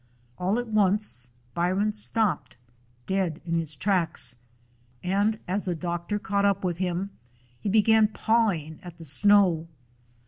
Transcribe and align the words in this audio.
All 0.39 0.57
at 0.57 0.67
once 0.67 1.29
Byron 1.53 1.91
stopped 1.91 2.57
dead 3.05 3.39
in 3.45 3.53
his 3.59 3.75
tracks, 3.75 4.37
and 5.03 5.37
as 5.47 5.65
the 5.65 5.75
doctor 5.75 6.17
caught 6.17 6.43
up 6.43 6.63
with 6.63 6.77
him 6.77 7.11
he 7.59 7.69
be 7.69 7.83
gan 7.83 8.07
pawing 8.07 8.79
at 8.81 8.97
the 8.97 9.05
snow. 9.05 9.67